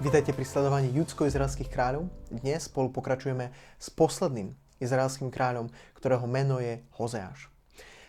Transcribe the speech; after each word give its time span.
Vítajte 0.00 0.32
pri 0.32 0.48
sledovaní 0.48 0.88
judsko-izraelských 0.96 1.68
kráľov. 1.68 2.08
Dnes 2.32 2.72
spolu 2.72 2.88
pokračujeme 2.88 3.52
s 3.76 3.92
posledným 3.92 4.56
izraelským 4.80 5.28
kráľom, 5.28 5.68
ktorého 5.92 6.24
meno 6.24 6.56
je 6.56 6.80
Hozeáš. 6.96 7.52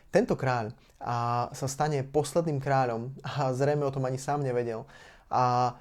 Tento 0.07 0.39
kráľ 0.39 0.71
a, 1.03 1.51
sa 1.51 1.67
stane 1.67 1.99
posledným 2.07 2.63
kráľom 2.63 3.11
a 3.19 3.51
zrejme 3.51 3.83
o 3.83 3.91
tom 3.91 4.07
ani 4.07 4.15
sám 4.15 4.39
nevedel. 4.39 4.87
A 5.27 5.75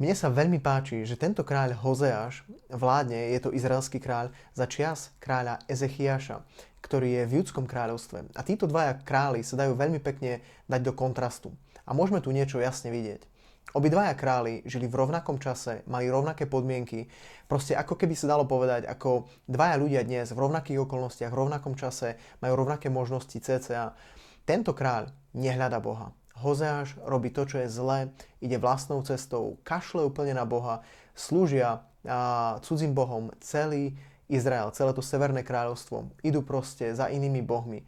mne 0.00 0.16
sa 0.16 0.32
veľmi 0.32 0.64
páči, 0.64 1.04
že 1.04 1.20
tento 1.20 1.44
kráľ 1.44 1.76
Hozeáš 1.76 2.40
vládne, 2.72 3.36
je 3.36 3.44
to 3.44 3.52
izraelský 3.52 4.00
kráľ, 4.00 4.32
za 4.56 4.64
čias 4.64 5.12
kráľa 5.20 5.60
Ezechiaša, 5.68 6.40
ktorý 6.80 7.20
je 7.20 7.22
v 7.28 7.36
judskom 7.44 7.68
kráľovstve. 7.68 8.32
A 8.32 8.40
títo 8.48 8.64
dvaja 8.64 8.96
králi 9.04 9.44
sa 9.44 9.60
dajú 9.60 9.76
veľmi 9.76 10.00
pekne 10.00 10.40
dať 10.72 10.80
do 10.88 10.96
kontrastu. 10.96 11.52
A 11.84 11.92
môžeme 11.92 12.24
tu 12.24 12.32
niečo 12.32 12.64
jasne 12.64 12.88
vidieť. 12.88 13.28
Obidvaja 13.70 14.18
králi 14.18 14.66
žili 14.66 14.90
v 14.90 14.98
rovnakom 14.98 15.38
čase, 15.38 15.86
mali 15.86 16.10
rovnaké 16.10 16.50
podmienky. 16.50 17.06
Proste 17.46 17.78
ako 17.78 17.94
keby 17.94 18.18
sa 18.18 18.34
dalo 18.34 18.42
povedať, 18.42 18.82
ako 18.90 19.30
dvaja 19.46 19.78
ľudia 19.78 20.02
dnes 20.02 20.34
v 20.34 20.42
rovnakých 20.42 20.82
okolnostiach, 20.82 21.30
v 21.30 21.40
rovnakom 21.46 21.78
čase 21.78 22.18
majú 22.42 22.66
rovnaké 22.66 22.90
možnosti 22.90 23.38
cca. 23.38 23.94
Tento 24.42 24.74
kráľ 24.74 25.14
nehľada 25.38 25.78
Boha. 25.78 26.10
Hozeáš 26.42 26.98
robí 27.06 27.30
to, 27.30 27.46
čo 27.46 27.62
je 27.62 27.68
zlé, 27.70 28.10
ide 28.42 28.58
vlastnou 28.58 29.04
cestou, 29.06 29.60
kašle 29.62 30.02
úplne 30.02 30.34
na 30.34 30.48
Boha, 30.48 30.82
slúžia 31.14 31.86
a, 32.02 32.58
cudzím 32.64 32.96
bohom 32.96 33.30
celý 33.38 33.94
Izrael, 34.26 34.72
celé 34.74 34.90
to 34.96 35.04
severné 35.04 35.46
kráľovstvo. 35.46 36.10
Idú 36.26 36.42
proste 36.42 36.90
za 36.96 37.06
inými 37.12 37.44
bohmi. 37.44 37.84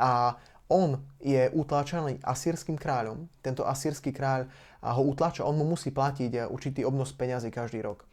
A 0.00 0.38
on 0.70 1.02
je 1.18 1.50
utláčaný 1.50 2.22
asýrským 2.22 2.78
kráľom. 2.78 3.26
Tento 3.42 3.66
asýrsky 3.66 4.14
kráľ 4.14 4.46
ho 4.80 5.02
utlača, 5.04 5.44
on 5.44 5.58
mu 5.58 5.66
musí 5.66 5.90
platiť 5.90 6.30
eh, 6.32 6.46
určitý 6.46 6.86
obnos 6.86 7.12
peňazí 7.12 7.50
každý 7.50 7.82
rok. 7.82 8.06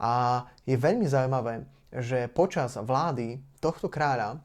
A 0.00 0.42
je 0.64 0.78
veľmi 0.78 1.06
zaujímavé, 1.06 1.66
že 1.92 2.30
počas 2.30 2.78
vlády 2.78 3.38
tohto 3.58 3.90
kráľa, 3.90 4.38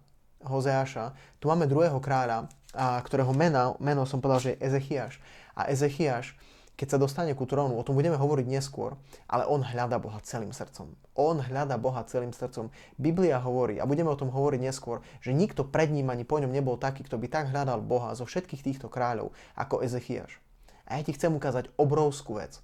Hozeáša, 0.44 1.16
tu 1.40 1.48
máme 1.48 1.70
druhého 1.72 2.04
kráľa, 2.04 2.52
ktorého 2.76 3.32
meno, 3.32 3.80
meno 3.80 4.04
som 4.04 4.20
povedal, 4.20 4.42
že 4.44 4.52
je 4.58 4.62
Ezechiaš. 4.66 5.14
A 5.56 5.70
Ezechiaš 5.70 6.36
keď 6.74 6.98
sa 6.98 6.98
dostane 6.98 7.38
ku 7.38 7.46
trónu, 7.46 7.78
o 7.78 7.86
tom 7.86 7.94
budeme 7.94 8.18
hovoriť 8.18 8.50
neskôr, 8.50 8.98
ale 9.30 9.46
on 9.46 9.62
hľada 9.62 10.02
Boha 10.02 10.18
celým 10.26 10.50
srdcom. 10.50 10.90
On 11.14 11.38
hľada 11.38 11.78
Boha 11.78 12.02
celým 12.10 12.34
srdcom. 12.34 12.74
Biblia 12.98 13.38
hovorí, 13.38 13.78
a 13.78 13.86
budeme 13.86 14.10
o 14.10 14.18
tom 14.18 14.34
hovoriť 14.34 14.58
neskôr, 14.58 15.06
že 15.22 15.38
nikto 15.38 15.70
pred 15.70 15.94
ním 15.94 16.10
ani 16.10 16.26
po 16.26 16.42
ňom 16.42 16.50
nebol 16.50 16.82
taký, 16.82 17.06
kto 17.06 17.22
by 17.22 17.30
tak 17.30 17.54
hľadal 17.54 17.86
Boha 17.86 18.18
zo 18.18 18.26
všetkých 18.26 18.66
týchto 18.66 18.90
kráľov, 18.90 19.38
ako 19.54 19.86
Ezechiaš. 19.86 20.42
A 20.90 20.98
ja 20.98 21.06
ti 21.06 21.14
chcem 21.14 21.30
ukázať 21.30 21.70
obrovskú 21.78 22.42
vec. 22.42 22.58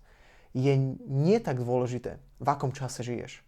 Je 0.58 0.74
nie 1.06 1.38
tak 1.38 1.62
dôležité, 1.62 2.18
v 2.42 2.48
akom 2.50 2.74
čase 2.74 3.06
žiješ. 3.06 3.46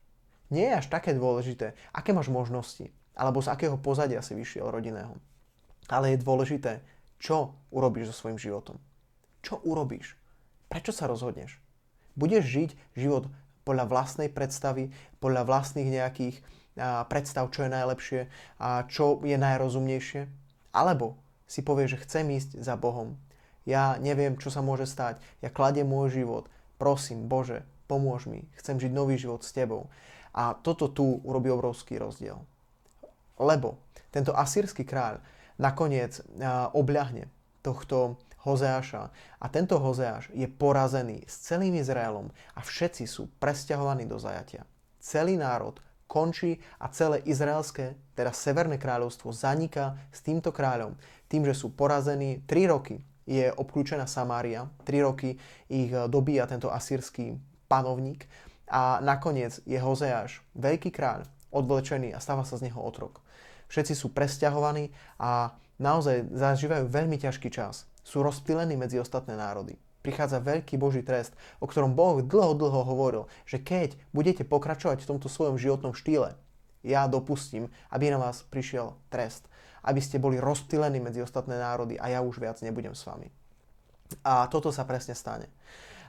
Nie 0.53 0.69
je 0.69 0.77
až 0.77 0.87
také 0.93 1.17
dôležité, 1.17 1.73
aké 1.89 2.13
máš 2.13 2.29
možnosti, 2.29 2.93
alebo 3.17 3.41
z 3.41 3.49
akého 3.49 3.81
pozadia 3.81 4.21
si 4.21 4.37
vyšiel 4.37 4.69
rodinného. 4.69 5.17
Ale 5.89 6.13
je 6.13 6.21
dôležité, 6.21 6.85
čo 7.17 7.57
urobíš 7.73 8.13
so 8.13 8.25
svojím 8.25 8.37
životom. 8.37 8.77
Čo 9.41 9.57
urobíš? 9.65 10.20
Prečo 10.71 10.95
sa 10.95 11.11
rozhodneš? 11.11 11.59
Budeš 12.15 12.47
žiť 12.47 12.69
život 12.95 13.27
podľa 13.67 13.91
vlastnej 13.91 14.31
predstavy, 14.31 14.95
podľa 15.19 15.43
vlastných 15.43 15.91
nejakých 15.91 16.39
predstav, 17.11 17.51
čo 17.51 17.67
je 17.67 17.75
najlepšie 17.75 18.21
a 18.63 18.87
čo 18.87 19.19
je 19.19 19.35
najrozumnejšie? 19.35 20.21
Alebo 20.71 21.19
si 21.43 21.59
povieš, 21.59 21.99
že 21.99 22.01
chcem 22.07 22.25
ísť 22.31 22.63
za 22.63 22.79
Bohom. 22.79 23.19
Ja 23.67 23.99
neviem, 23.99 24.39
čo 24.39 24.47
sa 24.47 24.63
môže 24.63 24.87
stať. 24.87 25.19
Ja 25.43 25.51
kladiem 25.51 25.91
môj 25.91 26.23
život. 26.23 26.47
Prosím, 26.79 27.27
Bože, 27.27 27.67
pomôž 27.91 28.31
mi. 28.31 28.47
Chcem 28.55 28.79
žiť 28.79 28.95
nový 28.95 29.19
život 29.19 29.43
s 29.43 29.51
Tebou. 29.51 29.91
A 30.31 30.55
toto 30.55 30.87
tu 30.87 31.19
urobí 31.27 31.51
obrovský 31.51 31.99
rozdiel. 31.99 32.39
Lebo 33.35 33.83
tento 34.15 34.31
asýrsky 34.31 34.87
kráľ 34.87 35.19
nakoniec 35.59 36.23
obľahne 36.71 37.27
tohto 37.59 38.15
Hozeáša. 38.41 39.13
A 39.37 39.45
tento 39.49 39.77
Hozeáš 39.77 40.33
je 40.33 40.49
porazený 40.49 41.21
s 41.29 41.45
celým 41.45 41.77
Izraelom 41.77 42.33
a 42.57 42.59
všetci 42.65 43.05
sú 43.05 43.29
presťahovaní 43.37 44.09
do 44.09 44.17
zajatia. 44.17 44.65
Celý 44.97 45.37
národ 45.37 45.77
končí 46.09 46.59
a 46.81 46.91
celé 46.91 47.23
izraelské, 47.23 47.95
teda 48.17 48.35
Severné 48.35 48.75
kráľovstvo, 48.75 49.31
zaniká 49.31 49.95
s 50.11 50.19
týmto 50.19 50.51
kráľom. 50.51 50.99
Tým, 51.31 51.47
že 51.47 51.55
sú 51.55 51.71
porazení 51.71 52.43
3 52.43 52.67
roky 52.67 52.99
je 53.23 53.47
obklúčená 53.53 54.09
Samária, 54.09 54.67
3 54.83 55.07
roky 55.07 55.39
ich 55.71 55.93
dobíja 56.11 56.49
tento 56.49 56.67
asýrsky 56.67 57.39
panovník 57.71 58.27
a 58.67 58.99
nakoniec 58.99 59.63
je 59.63 59.79
Hozeáš, 59.79 60.43
veľký 60.57 60.91
kráľ, 60.91 61.23
odvlečený 61.53 62.11
a 62.11 62.19
stáva 62.19 62.43
sa 62.43 62.59
z 62.59 62.67
neho 62.67 62.79
otrok. 62.83 63.23
Všetci 63.71 63.95
sú 63.95 64.11
presťahovaní 64.11 64.91
a 65.15 65.55
naozaj 65.79 66.27
zažívajú 66.35 66.91
veľmi 66.91 67.15
ťažký 67.15 67.47
čas 67.47 67.87
sú 68.01 68.25
rozptýlení 68.25 68.77
medzi 68.77 68.97
ostatné 68.97 69.37
národy. 69.37 69.77
Prichádza 70.01 70.41
veľký 70.41 70.81
Boží 70.81 71.05
trest, 71.05 71.37
o 71.61 71.69
ktorom 71.69 71.93
Boh 71.93 72.25
dlho, 72.25 72.57
dlho 72.57 72.81
hovoril, 72.81 73.29
že 73.45 73.61
keď 73.61 73.93
budete 74.09 74.41
pokračovať 74.41 75.05
v 75.05 75.09
tomto 75.13 75.29
svojom 75.29 75.61
životnom 75.61 75.93
štýle, 75.93 76.33
ja 76.81 77.05
dopustím, 77.05 77.69
aby 77.93 78.09
na 78.09 78.17
vás 78.17 78.41
prišiel 78.49 78.97
trest. 79.13 79.45
Aby 79.85 80.01
ste 80.01 80.21
boli 80.21 80.41
rozptýlení 80.41 81.01
medzi 81.01 81.21
ostatné 81.21 81.57
národy 81.57 81.97
a 81.97 82.09
ja 82.09 82.25
už 82.25 82.41
viac 82.41 82.57
nebudem 82.65 82.93
s 82.93 83.05
vami. 83.05 83.29
A 84.25 84.45
toto 84.49 84.73
sa 84.73 84.85
presne 84.85 85.13
stane. 85.17 85.49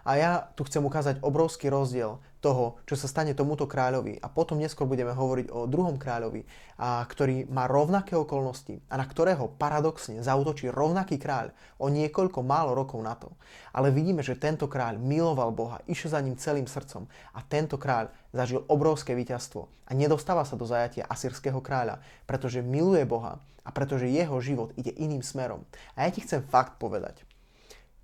A 0.02 0.18
ja 0.18 0.32
tu 0.58 0.66
chcem 0.66 0.82
ukázať 0.82 1.22
obrovský 1.22 1.70
rozdiel 1.70 2.18
toho, 2.42 2.82
čo 2.90 2.98
sa 2.98 3.06
stane 3.06 3.38
tomuto 3.38 3.70
kráľovi. 3.70 4.18
A 4.18 4.26
potom 4.26 4.58
neskôr 4.58 4.84
budeme 4.90 5.14
hovoriť 5.14 5.54
o 5.54 5.70
druhom 5.70 5.94
kráľovi, 5.94 6.42
a, 6.82 7.06
ktorý 7.06 7.46
má 7.46 7.70
rovnaké 7.70 8.18
okolnosti 8.18 8.82
a 8.90 8.98
na 8.98 9.06
ktorého 9.06 9.46
paradoxne 9.54 10.18
zautočí 10.18 10.66
rovnaký 10.66 11.22
kráľ 11.22 11.54
o 11.78 11.86
niekoľko 11.86 12.42
málo 12.42 12.74
rokov 12.74 12.98
na 12.98 13.14
to. 13.14 13.30
Ale 13.70 13.94
vidíme, 13.94 14.26
že 14.26 14.34
tento 14.34 14.66
kráľ 14.66 14.98
miloval 14.98 15.54
Boha, 15.54 15.78
išiel 15.86 16.18
za 16.18 16.20
ním 16.20 16.34
celým 16.34 16.66
srdcom 16.66 17.06
a 17.32 17.40
tento 17.46 17.78
kráľ 17.78 18.10
zažil 18.34 18.66
obrovské 18.66 19.14
víťazstvo 19.14 19.70
a 19.86 19.90
nedostáva 19.94 20.42
sa 20.42 20.58
do 20.58 20.66
zajatia 20.66 21.06
asýrského 21.06 21.62
kráľa, 21.62 22.02
pretože 22.26 22.58
miluje 22.58 23.06
Boha 23.06 23.38
a 23.62 23.70
pretože 23.70 24.10
jeho 24.10 24.34
život 24.42 24.74
ide 24.74 24.90
iným 24.98 25.22
smerom. 25.22 25.62
A 25.94 26.04
ja 26.06 26.10
ti 26.10 26.26
chcem 26.26 26.42
fakt 26.42 26.82
povedať, 26.82 27.22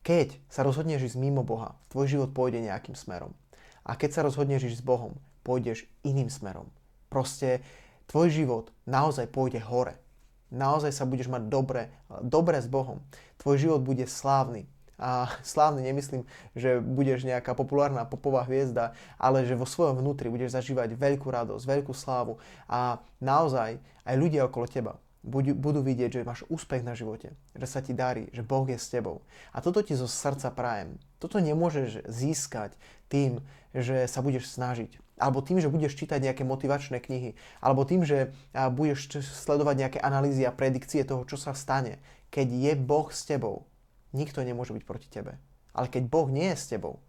keď 0.08 0.40
sa 0.48 0.64
rozhodneš 0.64 1.12
ísť 1.12 1.20
mimo 1.20 1.44
Boha, 1.44 1.76
tvoj 1.92 2.08
život 2.08 2.30
pôjde 2.32 2.64
nejakým 2.64 2.96
smerom. 2.96 3.36
A 3.84 3.92
keď 3.92 4.16
sa 4.16 4.24
rozhodneš 4.24 4.72
ísť 4.72 4.80
s 4.80 4.88
Bohom, 4.88 5.12
pôjdeš 5.44 5.84
iným 6.00 6.32
smerom. 6.32 6.64
Proste 7.12 7.60
tvoj 8.08 8.32
život 8.32 8.72
naozaj 8.88 9.28
pôjde 9.28 9.60
hore. 9.60 10.00
Naozaj 10.48 10.96
sa 10.96 11.04
budeš 11.04 11.28
mať 11.28 11.52
dobre, 11.52 11.92
dobre 12.24 12.56
s 12.56 12.64
Bohom. 12.64 13.04
Tvoj 13.36 13.68
život 13.68 13.84
bude 13.84 14.08
slávny. 14.08 14.64
A 14.96 15.28
slávny 15.44 15.84
nemyslím, 15.84 16.24
že 16.56 16.80
budeš 16.80 17.28
nejaká 17.28 17.52
populárna 17.52 18.08
popová 18.08 18.48
hviezda, 18.48 18.96
ale 19.20 19.44
že 19.44 19.60
vo 19.60 19.68
svojom 19.68 20.00
vnútri 20.00 20.32
budeš 20.32 20.56
zažívať 20.56 20.96
veľkú 20.96 21.28
radosť, 21.28 21.68
veľkú 21.68 21.92
slávu 21.92 22.40
a 22.64 22.96
naozaj 23.20 23.76
aj 24.08 24.14
ľudia 24.16 24.48
okolo 24.48 24.64
teba 24.64 24.96
budú 25.28 25.84
vidieť, 25.84 26.20
že 26.20 26.26
máš 26.26 26.48
úspech 26.48 26.80
na 26.80 26.96
živote, 26.96 27.36
že 27.52 27.66
sa 27.68 27.84
ti 27.84 27.92
darí, 27.92 28.32
že 28.32 28.40
Boh 28.40 28.64
je 28.64 28.80
s 28.80 28.88
tebou. 28.88 29.20
A 29.52 29.60
toto 29.60 29.84
ti 29.84 29.92
zo 29.92 30.08
srdca 30.08 30.48
prajem. 30.48 30.96
Toto 31.20 31.36
nemôžeš 31.36 32.08
získať 32.08 32.72
tým, 33.12 33.44
že 33.76 34.08
sa 34.08 34.24
budeš 34.24 34.48
snažiť. 34.48 34.96
Alebo 35.18 35.42
tým, 35.42 35.58
že 35.58 35.68
budeš 35.68 35.98
čítať 35.98 36.22
nejaké 36.22 36.46
motivačné 36.46 37.02
knihy. 37.02 37.34
Alebo 37.60 37.82
tým, 37.82 38.06
že 38.06 38.32
budeš 38.54 39.20
sledovať 39.20 39.74
nejaké 39.76 39.98
analýzy 40.00 40.46
a 40.46 40.54
predikcie 40.54 41.04
toho, 41.04 41.26
čo 41.28 41.36
sa 41.36 41.52
stane. 41.52 42.00
Keď 42.32 42.48
je 42.48 42.72
Boh 42.78 43.10
s 43.10 43.26
tebou, 43.26 43.66
nikto 44.14 44.40
nemôže 44.46 44.72
byť 44.72 44.84
proti 44.86 45.08
tebe. 45.10 45.36
Ale 45.74 45.90
keď 45.90 46.06
Boh 46.06 46.30
nie 46.30 46.54
je 46.54 46.58
s 46.58 46.70
tebou, 46.70 47.02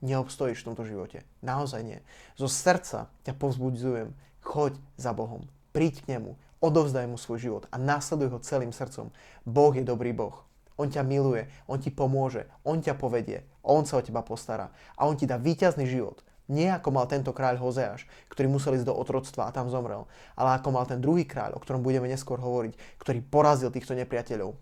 neobstojíš 0.00 0.64
v 0.64 0.68
tomto 0.72 0.88
živote. 0.88 1.28
Naozaj 1.44 1.80
nie. 1.84 2.00
Zo 2.40 2.48
srdca 2.48 3.12
ťa 3.28 3.36
povzbudzujem. 3.36 4.16
Choď 4.40 4.80
za 4.96 5.12
Bohom. 5.12 5.44
Príď 5.76 6.00
k 6.00 6.16
nemu 6.16 6.40
Odovzdaj 6.60 7.08
mu 7.08 7.16
svoj 7.16 7.40
život 7.40 7.64
a 7.72 7.80
následuj 7.80 8.36
ho 8.36 8.38
celým 8.44 8.68
srdcom. 8.68 9.08
Boh 9.48 9.72
je 9.72 9.80
dobrý 9.80 10.12
Boh. 10.12 10.44
On 10.76 10.84
ťa 10.84 11.00
miluje, 11.00 11.48
on 11.64 11.80
ti 11.80 11.88
pomôže, 11.88 12.44
on 12.68 12.84
ťa 12.84 13.00
povedie, 13.00 13.48
on 13.64 13.88
sa 13.88 13.96
o 13.96 14.04
teba 14.04 14.20
postará 14.20 14.68
a 14.96 15.08
on 15.08 15.16
ti 15.16 15.24
dá 15.24 15.40
víťazný 15.40 15.88
život. 15.88 16.20
Nie 16.52 16.76
ako 16.76 16.92
mal 16.92 17.08
tento 17.08 17.32
kráľ 17.32 17.64
Hozeáš, 17.64 18.04
ktorý 18.28 18.52
musel 18.52 18.76
ísť 18.76 18.92
do 18.92 18.96
otroctva 18.96 19.48
a 19.48 19.54
tam 19.56 19.72
zomrel, 19.72 20.04
ale 20.36 20.60
ako 20.60 20.68
mal 20.74 20.84
ten 20.84 21.00
druhý 21.00 21.24
kráľ, 21.24 21.56
o 21.56 21.62
ktorom 21.64 21.80
budeme 21.80 22.12
neskôr 22.12 22.36
hovoriť, 22.36 22.76
ktorý 23.00 23.24
porazil 23.24 23.72
týchto 23.72 23.96
nepriateľov, 23.96 24.52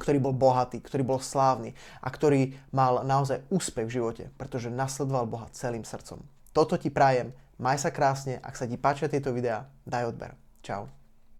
ktorý 0.00 0.18
bol 0.24 0.32
bohatý, 0.32 0.80
ktorý 0.80 1.04
bol 1.04 1.20
slávny 1.20 1.76
a 2.00 2.08
ktorý 2.08 2.56
mal 2.72 3.04
naozaj 3.04 3.44
úspech 3.52 3.84
v 3.84 3.94
živote, 4.00 4.24
pretože 4.40 4.72
nasledoval 4.72 5.28
Boha 5.28 5.46
celým 5.52 5.84
srdcom. 5.84 6.24
Toto 6.56 6.80
ti 6.80 6.88
prajem, 6.88 7.36
maj 7.60 7.84
sa 7.84 7.92
krásne, 7.92 8.40
ak 8.40 8.56
sa 8.56 8.64
ti 8.64 8.80
páčia 8.80 9.12
tieto 9.12 9.28
videá, 9.34 9.68
daj 9.84 10.08
odber. 10.08 10.32
Čau. 10.64 11.03